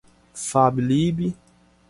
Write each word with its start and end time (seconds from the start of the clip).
Fab., 0.45 0.79
lib. 0.79 1.19